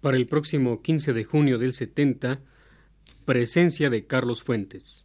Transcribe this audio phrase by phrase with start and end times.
[0.00, 2.40] para el próximo 15 de junio del 70,
[3.24, 5.04] presencia de Carlos Fuentes.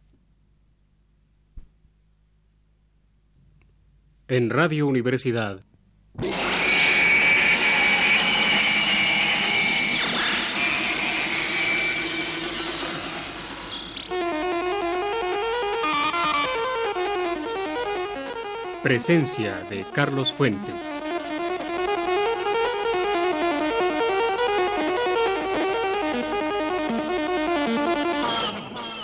[4.28, 5.64] En Radio Universidad.
[18.82, 20.95] Presencia de Carlos Fuentes.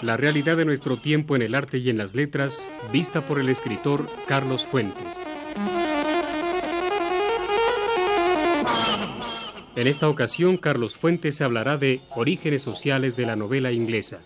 [0.02, 3.48] La realidad de nuestro tiempo en el arte y en las letras, vista por el
[3.48, 5.22] escritor Carlos Fuentes.
[9.76, 14.20] En esta ocasión, Carlos Fuentes hablará de orígenes sociales de la novela inglesa.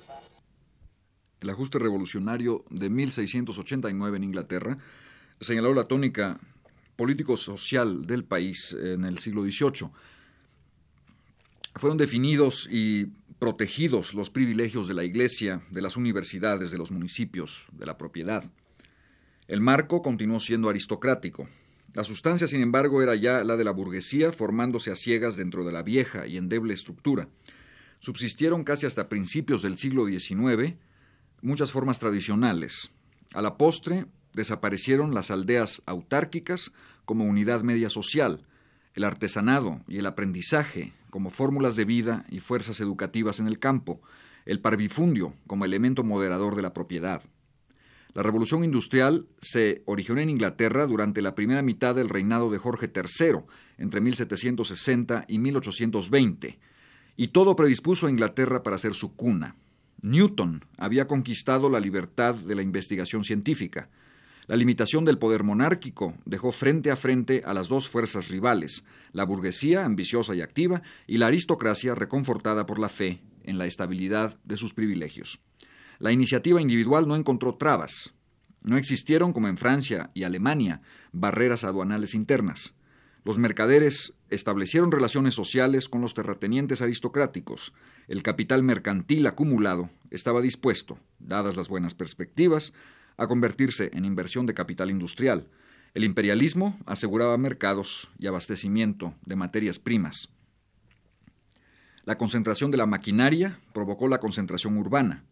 [1.42, 4.78] El ajuste revolucionario de 1689 en Inglaterra
[5.42, 6.40] señaló la tónica
[6.96, 9.90] político-social del país en el siglo XVIII.
[11.74, 17.66] Fueron definidos y protegidos los privilegios de la Iglesia, de las universidades, de los municipios,
[17.72, 18.44] de la propiedad.
[19.46, 21.48] El marco continuó siendo aristocrático.
[21.92, 25.72] La sustancia, sin embargo, era ya la de la burguesía, formándose a ciegas dentro de
[25.72, 27.28] la vieja y endeble estructura.
[28.00, 30.74] Subsistieron casi hasta principios del siglo XIX
[31.42, 32.90] muchas formas tradicionales.
[33.34, 36.72] A la postre desaparecieron las aldeas autárquicas
[37.04, 38.44] como unidad media social,
[38.94, 44.02] el artesanado y el aprendizaje como fórmulas de vida y fuerzas educativas en el campo,
[44.44, 47.22] el parvifundio como elemento moderador de la propiedad.
[48.12, 52.92] La revolución industrial se originó en Inglaterra durante la primera mitad del reinado de Jorge
[52.94, 53.38] III,
[53.78, 56.58] entre 1760 y 1820,
[57.16, 59.56] y todo predispuso a Inglaterra para ser su cuna.
[60.02, 63.88] Newton había conquistado la libertad de la investigación científica.
[64.46, 69.24] La limitación del poder monárquico dejó frente a frente a las dos fuerzas rivales, la
[69.24, 74.56] burguesía ambiciosa y activa y la aristocracia reconfortada por la fe en la estabilidad de
[74.56, 75.40] sus privilegios.
[75.98, 78.14] La iniciativa individual no encontró trabas.
[78.62, 80.82] No existieron, como en Francia y Alemania,
[81.12, 82.74] barreras aduanales internas.
[83.24, 87.72] Los mercaderes establecieron relaciones sociales con los terratenientes aristocráticos.
[88.06, 92.72] El capital mercantil acumulado estaba dispuesto, dadas las buenas perspectivas,
[93.16, 95.48] a convertirse en inversión de capital industrial.
[95.94, 100.28] El imperialismo aseguraba mercados y abastecimiento de materias primas.
[102.04, 105.24] La concentración de la maquinaria provocó la concentración urbana.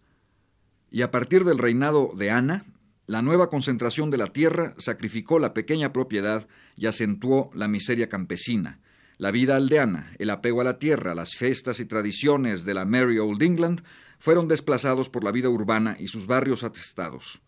[0.91, 2.65] Y a partir del reinado de Ana,
[3.07, 8.81] la nueva concentración de la tierra sacrificó la pequeña propiedad y acentuó la miseria campesina.
[9.19, 13.19] La vida aldeana, el apego a la tierra, las fiestas y tradiciones de la Merry
[13.19, 13.83] Old England
[14.19, 17.43] fueron desplazados por la vida urbana y sus barrios atestados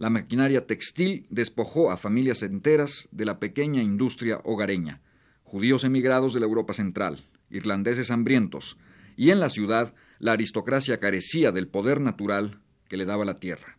[0.00, 5.02] la maquinaria textil despojó a familias enteras de la pequeña industria hogareña,
[5.44, 8.78] judíos emigrados de la Europa central, irlandeses hambrientos,
[9.18, 13.76] y en la ciudad la aristocracia carecía del poder natural que le daba la tierra.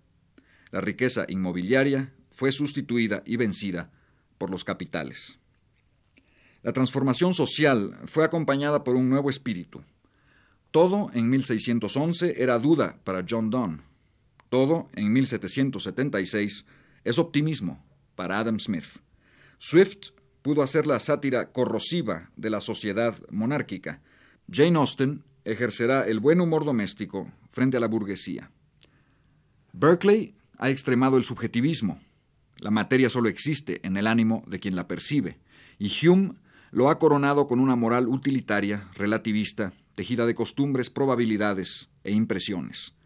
[0.70, 3.90] La riqueza inmobiliaria fue sustituida y vencida
[4.38, 5.40] por los capitales.
[6.62, 9.82] La transformación social fue acompañada por un nuevo espíritu.
[10.70, 13.82] Todo en 1611 era duda para John Donne,
[14.52, 16.66] todo en 1776
[17.06, 17.82] es optimismo
[18.16, 19.00] para Adam Smith.
[19.58, 20.10] Swift
[20.42, 24.02] pudo hacer la sátira corrosiva de la sociedad monárquica.
[24.52, 28.52] Jane Austen ejercerá el buen humor doméstico frente a la burguesía.
[29.72, 32.02] Berkeley ha extremado el subjetivismo.
[32.58, 35.40] La materia solo existe en el ánimo de quien la percibe.
[35.80, 36.34] Y Hume
[36.72, 42.98] lo ha coronado con una moral utilitaria, relativista, tejida de costumbres, probabilidades e impresiones.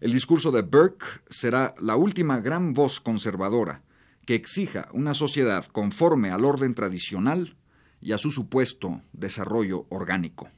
[0.00, 3.82] El discurso de Burke será la última gran voz conservadora
[4.24, 7.56] que exija una sociedad conforme al orden tradicional
[8.00, 10.50] y a su supuesto desarrollo orgánico.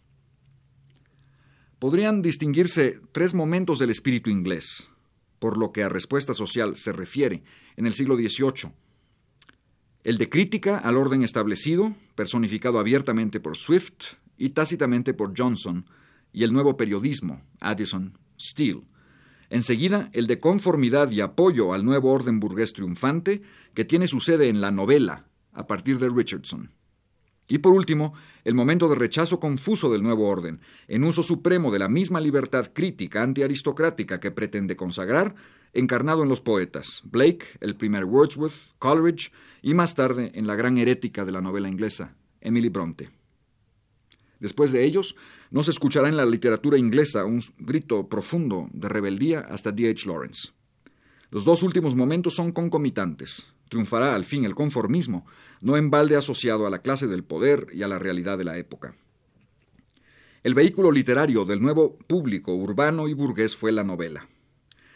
[1.78, 4.90] Podrían distinguirse tres momentos del espíritu inglés,
[5.38, 7.42] por lo que a respuesta social se refiere,
[7.76, 8.72] en el siglo XVIII.
[10.04, 15.86] El de crítica al orden establecido, personificado abiertamente por Swift y tácitamente por Johnson,
[16.32, 18.82] y el nuevo periodismo, Addison, Steele,
[19.50, 23.42] Enseguida, el de conformidad y apoyo al nuevo orden burgués triunfante,
[23.74, 26.70] que tiene su sede en la novela, a partir de Richardson.
[27.48, 28.14] Y por último,
[28.44, 32.70] el momento de rechazo confuso del nuevo orden, en uso supremo de la misma libertad
[32.72, 35.34] crítica antiaristocrática que pretende consagrar,
[35.72, 39.32] encarnado en los poetas, Blake, el primer Wordsworth, Coleridge
[39.62, 43.10] y más tarde en la gran herética de la novela inglesa, Emily Bronte.
[44.40, 45.14] Después de ellos,
[45.50, 49.90] no se escuchará en la literatura inglesa un grito profundo de rebeldía hasta D.
[49.90, 50.08] H.
[50.08, 50.50] Lawrence.
[51.30, 53.46] Los dos últimos momentos son concomitantes.
[53.68, 55.26] Triunfará al fin el conformismo,
[55.60, 58.58] no en balde asociado a la clase del poder y a la realidad de la
[58.58, 58.96] época.
[60.42, 64.28] El vehículo literario del nuevo público urbano y burgués fue la novela.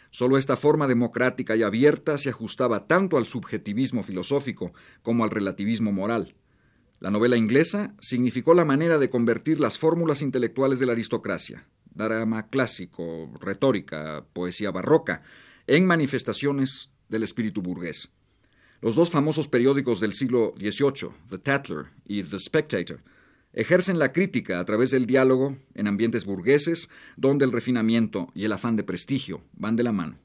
[0.09, 5.91] Solo esta forma democrática y abierta se ajustaba tanto al subjetivismo filosófico como al relativismo
[5.91, 6.35] moral.
[6.99, 12.47] La novela inglesa significó la manera de convertir las fórmulas intelectuales de la aristocracia, drama
[12.47, 15.21] clásico, retórica, poesía barroca,
[15.67, 18.11] en manifestaciones del espíritu burgués.
[18.81, 23.01] Los dos famosos periódicos del siglo XVIII, The Tatler y The Spectator,
[23.53, 28.51] ejercen la crítica a través del diálogo en ambientes burgueses donde el refinamiento y el
[28.51, 30.19] afán de prestigio van de la mano.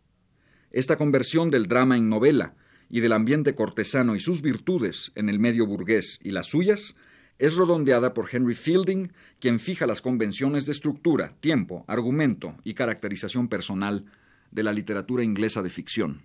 [0.73, 2.55] Esta conversión del drama en novela
[2.91, 6.97] y del ambiente cortesano y sus virtudes en el medio burgués y las suyas
[7.39, 13.49] es redondeada por Henry Fielding, quien fija las convenciones de estructura, tiempo, argumento y caracterización
[13.49, 14.05] personal
[14.51, 16.23] de la literatura inglesa de ficción.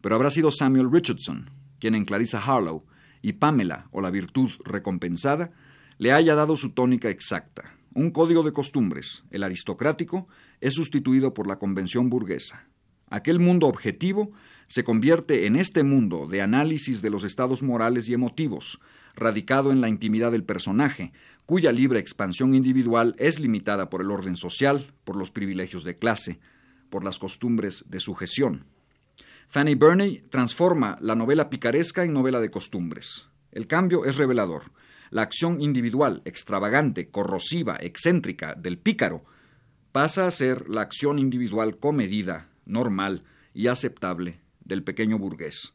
[0.00, 1.50] Pero habrá sido Samuel Richardson,
[1.80, 2.84] quien en Clarissa Harlow
[3.22, 5.50] y Pamela o la virtud recompensada
[5.98, 7.76] le haya dado su tónica exacta.
[7.94, 10.28] Un código de costumbres, el aristocrático,
[10.60, 12.68] es sustituido por la convención burguesa.
[13.10, 14.32] Aquel mundo objetivo
[14.72, 18.80] se convierte en este mundo de análisis de los estados morales y emotivos,
[19.14, 21.12] radicado en la intimidad del personaje,
[21.44, 26.40] cuya libre expansión individual es limitada por el orden social, por los privilegios de clase,
[26.88, 28.64] por las costumbres de sujeción.
[29.48, 33.28] Fanny Burney transforma la novela picaresca en novela de costumbres.
[33.50, 34.72] El cambio es revelador.
[35.10, 39.22] La acción individual, extravagante, corrosiva, excéntrica del pícaro
[39.92, 45.74] pasa a ser la acción individual comedida, normal y aceptable del pequeño burgués.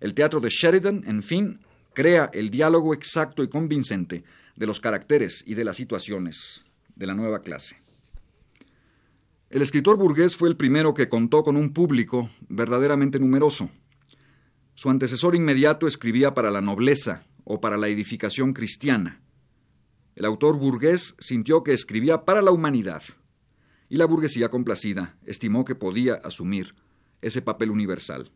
[0.00, 1.60] El teatro de Sheridan, en fin,
[1.94, 4.24] crea el diálogo exacto y convincente
[4.56, 6.64] de los caracteres y de las situaciones
[6.94, 7.76] de la nueva clase.
[9.50, 13.70] El escritor burgués fue el primero que contó con un público verdaderamente numeroso.
[14.74, 19.22] Su antecesor inmediato escribía para la nobleza o para la edificación cristiana.
[20.14, 23.02] El autor burgués sintió que escribía para la humanidad,
[23.88, 26.74] y la burguesía complacida estimó que podía asumir
[27.22, 28.30] ese papel universal.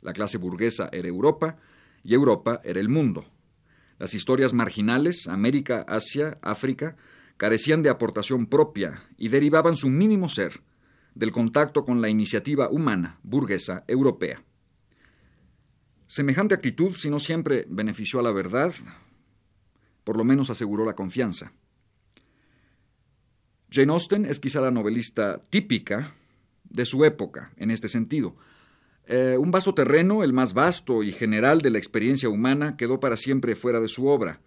[0.00, 1.58] La clase burguesa era Europa
[2.04, 3.26] y Europa era el mundo.
[3.98, 6.96] Las historias marginales, América, Asia, África,
[7.36, 10.62] carecían de aportación propia y derivaban su mínimo ser
[11.14, 14.44] del contacto con la iniciativa humana burguesa europea.
[16.06, 18.72] Semejante actitud, si no siempre benefició a la verdad,
[20.04, 21.52] por lo menos aseguró la confianza.
[23.70, 26.14] Jane Austen es quizá la novelista típica
[26.70, 28.36] de su época en este sentido.
[29.06, 33.16] Eh, un vasto terreno, el más vasto y general de la experiencia humana, quedó para
[33.16, 34.40] siempre fuera de su obra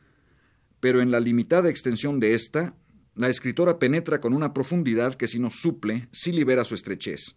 [0.80, 2.74] pero en la limitada extensión de esta,
[3.16, 7.36] la escritora penetra con una profundidad que si no suple, sí libera su estrechez.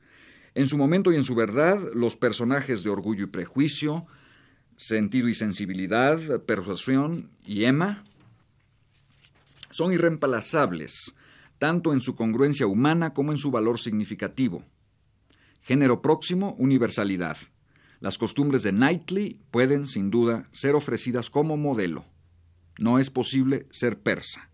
[0.54, 4.06] En su momento y en su verdad, los personajes de Orgullo y Prejuicio,
[4.76, 8.04] Sentido y Sensibilidad, Persuasión y Emma
[9.70, 11.14] son irreemplazables,
[11.58, 14.64] tanto en su congruencia humana como en su valor significativo.
[15.62, 17.36] Género próximo, universalidad.
[18.00, 22.04] Las costumbres de Knightley pueden, sin duda, ser ofrecidas como modelo.
[22.78, 24.50] No es posible ser persa.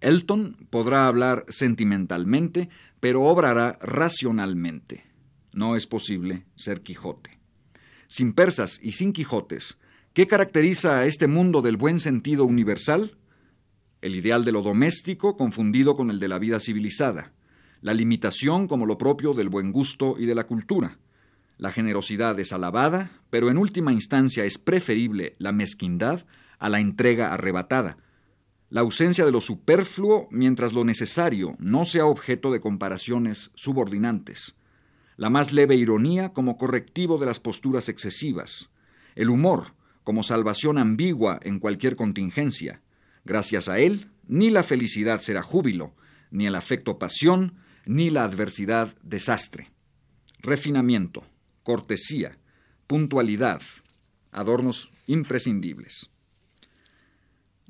[0.00, 2.68] Elton podrá hablar sentimentalmente,
[3.00, 5.04] pero obrará racionalmente.
[5.52, 7.40] No es posible ser Quijote.
[8.06, 9.78] Sin persas y sin Quijotes,
[10.12, 13.16] ¿qué caracteriza a este mundo del buen sentido universal?
[14.02, 17.32] El ideal de lo doméstico confundido con el de la vida civilizada,
[17.80, 20.98] la limitación como lo propio del buen gusto y de la cultura.
[21.58, 26.26] La generosidad es alabada, pero en última instancia es preferible la mezquindad
[26.58, 27.96] a la entrega arrebatada,
[28.68, 34.56] la ausencia de lo superfluo mientras lo necesario no sea objeto de comparaciones subordinantes,
[35.16, 38.70] la más leve ironía como correctivo de las posturas excesivas,
[39.14, 42.82] el humor como salvación ambigua en cualquier contingencia.
[43.24, 45.94] Gracias a él, ni la felicidad será júbilo,
[46.32, 47.54] ni el afecto pasión,
[47.86, 49.70] ni la adversidad desastre.
[50.40, 51.24] Refinamiento,
[51.62, 52.38] cortesía,
[52.86, 53.62] puntualidad,
[54.32, 56.10] adornos imprescindibles.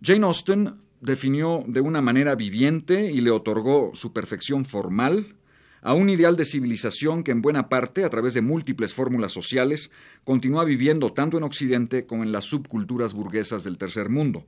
[0.02, 5.36] Jane Austen definió de una manera viviente y le otorgó su perfección formal
[5.82, 9.90] a un ideal de civilización que en buena parte, a través de múltiples fórmulas sociales,
[10.24, 14.46] continúa viviendo tanto en Occidente como en las subculturas burguesas del tercer mundo.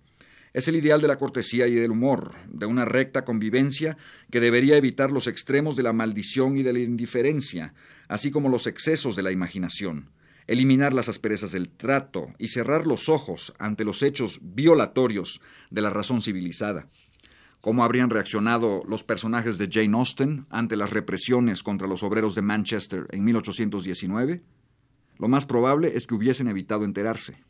[0.53, 3.97] Es el ideal de la cortesía y del humor, de una recta convivencia
[4.31, 7.75] que debería evitar los extremos de la maldición y de la indiferencia,
[8.09, 10.11] así como los excesos de la imaginación
[10.49, 15.41] eliminar las asperezas del trato y cerrar los ojos ante los hechos violatorios
[15.71, 16.89] de la razón civilizada.
[17.61, 22.43] ¿Cómo habrían reaccionado los personajes de Jane Austen ante las represiones contra los obreros de
[22.43, 24.43] Manchester en 1819?
[25.19, 27.43] Lo más probable es que hubiesen evitado enterarse.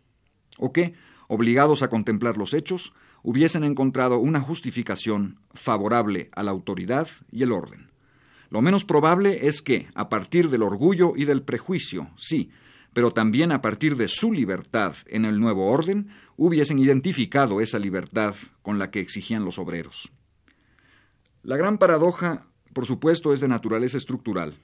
[0.56, 0.94] ¿O qué?
[1.28, 2.92] Obligados a contemplar los hechos,
[3.22, 7.90] hubiesen encontrado una justificación favorable a la autoridad y el orden.
[8.50, 12.50] Lo menos probable es que, a partir del orgullo y del prejuicio, sí,
[12.94, 18.34] pero también a partir de su libertad en el nuevo orden, hubiesen identificado esa libertad
[18.62, 20.10] con la que exigían los obreros.
[21.42, 24.56] La gran paradoja, por supuesto, es de naturaleza estructural.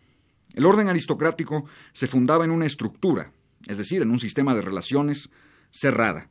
[0.54, 3.33] El orden aristocrático se fundaba en una estructura,
[3.66, 5.30] es decir, en un sistema de relaciones
[5.71, 6.30] cerrada.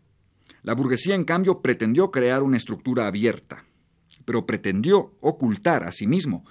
[0.64, 3.66] La burguesía, en cambio, pretendió crear una estructura abierta,
[4.26, 6.46] pero pretendió ocultar a sí mismo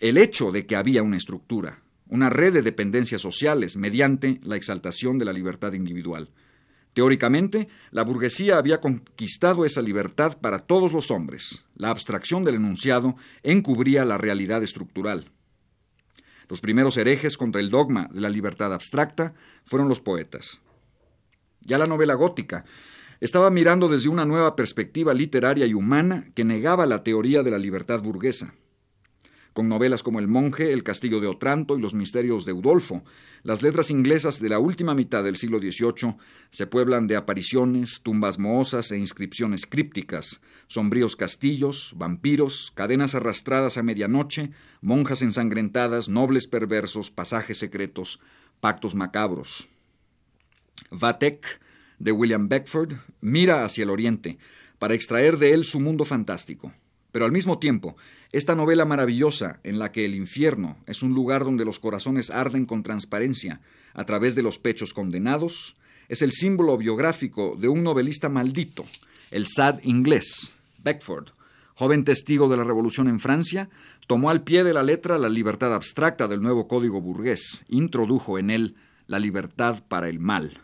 [0.00, 5.18] el hecho de que había una estructura, una red de dependencias sociales mediante la exaltación
[5.18, 6.30] de la libertad individual.
[6.94, 11.62] Teóricamente, la burguesía había conquistado esa libertad para todos los hombres.
[11.74, 15.30] La abstracción del enunciado encubría la realidad estructural.
[16.48, 19.34] Los primeros herejes contra el dogma de la libertad abstracta
[19.64, 20.60] fueron los poetas.
[21.60, 22.64] Ya la novela gótica
[23.20, 27.58] estaba mirando desde una nueva perspectiva literaria y humana que negaba la teoría de la
[27.58, 28.54] libertad burguesa.
[29.54, 33.04] Con novelas como El monje, El castillo de Otranto y Los misterios de Udolfo,
[33.44, 36.16] las letras inglesas de la última mitad del siglo XVIII
[36.50, 43.82] se pueblan de apariciones, tumbas mohosas e inscripciones crípticas, sombríos castillos, vampiros, cadenas arrastradas a
[43.82, 48.18] medianoche, monjas ensangrentadas, nobles perversos, pasajes secretos,
[48.60, 49.68] pactos macabros.
[50.90, 51.60] Vatek
[51.98, 54.38] de William Beckford mira hacia el oriente
[54.78, 56.72] para extraer de él su mundo fantástico.
[57.12, 57.96] Pero al mismo tiempo,
[58.32, 62.66] esta novela maravillosa en la que el infierno es un lugar donde los corazones arden
[62.66, 63.60] con transparencia
[63.94, 65.76] a través de los pechos condenados,
[66.08, 68.84] es el símbolo biográfico de un novelista maldito,
[69.30, 71.28] el sad inglés, Beckford,
[71.74, 73.70] joven testigo de la revolución en Francia,
[74.08, 78.50] tomó al pie de la letra la libertad abstracta del nuevo código burgués, introdujo en
[78.50, 78.74] él
[79.06, 80.63] la libertad para el mal.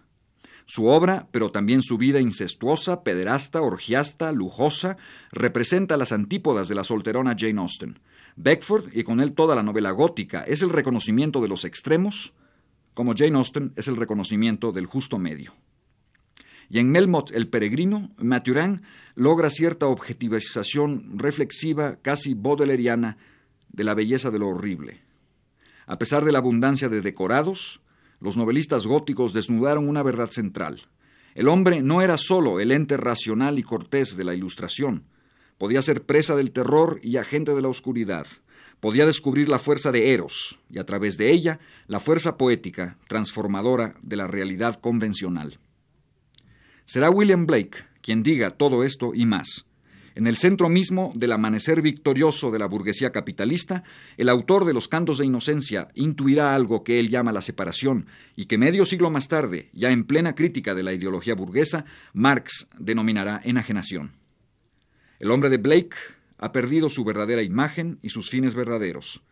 [0.71, 4.99] Su obra, pero también su vida incestuosa, pederasta, orgiasta, lujosa,
[5.33, 7.99] representa las antípodas de la solterona Jane Austen.
[8.37, 12.35] Beckford, y con él toda la novela gótica, es el reconocimiento de los extremos,
[12.95, 15.57] como Jane Austen es el reconocimiento del justo medio.
[16.69, 18.83] Y en Melmoth el Peregrino, Mathurin
[19.17, 23.19] logra cierta objetivización reflexiva, casi baudeleriana,
[23.71, 25.03] de la belleza de lo horrible.
[25.89, 27.81] A pesar de la abundancia de decorados,
[28.21, 30.83] los novelistas góticos desnudaron una verdad central.
[31.35, 35.05] El hombre no era sólo el ente racional y cortés de la Ilustración.
[35.59, 38.27] Podía ser presa del terror y agente de la oscuridad.
[38.81, 43.95] Podía descubrir la fuerza de Eros y a través de ella la fuerza poética transformadora
[44.03, 45.59] de la realidad convencional.
[46.85, 49.67] Será William Blake quien diga todo esto y más.
[50.21, 53.85] En el centro mismo del amanecer victorioso de la burguesía capitalista,
[54.19, 58.05] el autor de los cantos de inocencia intuirá algo que él llama la separación
[58.37, 62.69] y que medio siglo más tarde, ya en plena crítica de la ideología burguesa, Marx
[62.79, 64.13] denominará enajenación.
[65.21, 65.97] El hombre de Blake
[66.37, 69.23] ha perdido su verdadera imagen y sus fines verdaderos.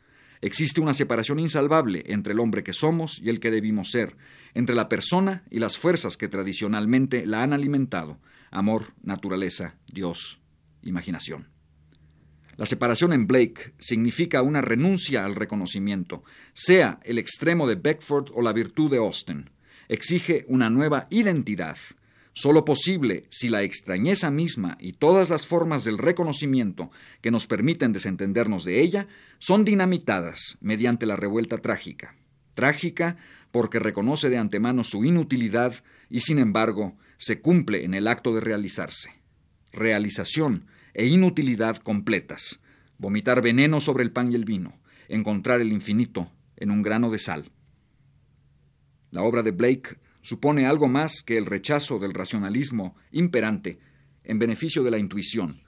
[0.40, 4.16] Existe una separación insalvable entre el hombre que somos y el que debimos ser,
[4.54, 8.16] entre la persona y las fuerzas que tradicionalmente la han alimentado,
[8.50, 10.40] amor, naturaleza, Dios
[10.82, 11.48] imaginación.
[12.58, 18.42] La separación en Blake significa una renuncia al reconocimiento, sea el extremo de Beckford o
[18.42, 19.50] la virtud de Austen.
[19.88, 21.76] Exige una nueva identidad,
[22.32, 27.92] solo posible si la extrañeza misma y todas las formas del reconocimiento que nos permiten
[27.92, 29.06] desentendernos de ella
[29.38, 32.16] son dinamitadas mediante la revuelta trágica.
[32.54, 33.16] Trágica
[33.52, 35.74] porque reconoce de antemano su inutilidad
[36.10, 39.17] y sin embargo se cumple en el acto de realizarse
[39.72, 42.60] realización e inutilidad completas,
[42.98, 47.18] vomitar veneno sobre el pan y el vino, encontrar el infinito en un grano de
[47.18, 47.50] sal.
[49.10, 53.78] La obra de Blake supone algo más que el rechazo del racionalismo imperante
[54.24, 55.60] en beneficio de la intuición.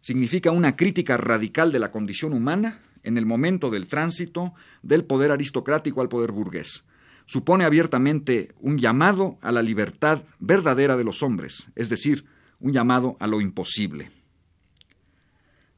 [0.00, 5.30] Significa una crítica radical de la condición humana en el momento del tránsito del poder
[5.30, 6.84] aristocrático al poder burgués.
[7.26, 12.26] Supone abiertamente un llamado a la libertad verdadera de los hombres, es decir,
[12.64, 14.10] un llamado a lo imposible.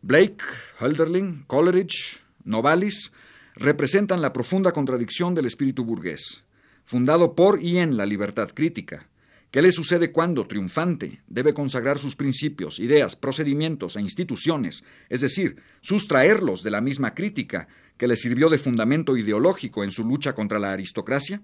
[0.02, 0.44] Blake,
[0.78, 3.12] Hölderlin, Coleridge, Novalis
[3.56, 6.44] representan la profunda contradicción del espíritu burgués,
[6.84, 9.08] fundado por y en la libertad crítica.
[9.50, 15.56] ¿Qué le sucede cuando, triunfante, debe consagrar sus principios, ideas, procedimientos e instituciones, es decir,
[15.80, 17.66] sustraerlos de la misma crítica
[17.96, 21.42] que le sirvió de fundamento ideológico en su lucha contra la aristocracia?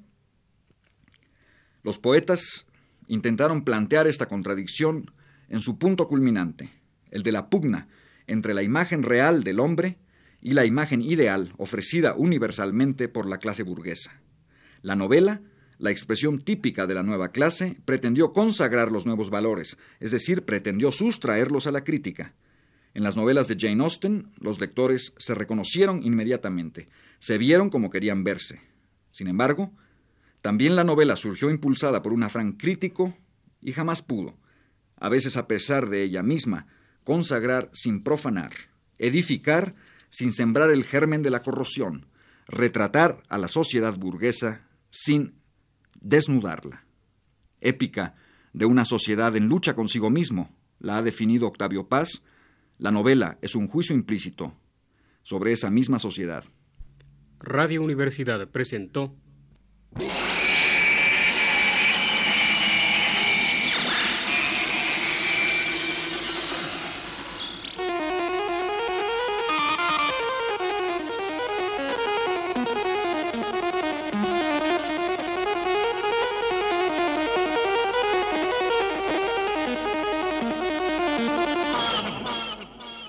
[1.83, 2.65] Los poetas
[3.09, 5.11] intentaron plantear esta contradicción
[5.49, 6.71] en su punto culminante,
[7.11, 7.89] el de la pugna
[8.27, 9.99] entre la imagen real del hombre
[10.41, 14.21] y la imagen ideal ofrecida universalmente por la clase burguesa.
[14.83, 15.43] La novela
[15.83, 20.93] la expresión típica de la nueva clase, pretendió consagrar los nuevos valores, es decir, pretendió
[20.93, 22.35] sustraerlos a la crítica.
[22.95, 28.23] En las novelas de Jane Austen, los lectores se reconocieron inmediatamente, se vieron como querían
[28.23, 28.61] verse.
[29.11, 29.73] Sin embargo,
[30.41, 33.17] también la novela surgió impulsada por un afán crítico
[33.61, 34.37] y jamás pudo,
[35.03, 36.69] a veces a pesar de ella misma,
[37.03, 38.53] consagrar sin profanar,
[38.99, 39.75] edificar
[40.11, 42.07] sin sembrar el germen de la corrosión,
[42.47, 45.35] retratar a la sociedad burguesa sin
[46.01, 46.85] desnudarla.
[47.61, 48.15] Épica
[48.53, 52.23] de una sociedad en lucha consigo mismo, la ha definido Octavio Paz,
[52.79, 54.55] la novela es un juicio implícito
[55.25, 56.45] sobre esa misma sociedad.
[57.41, 59.17] Radio Universidad presentó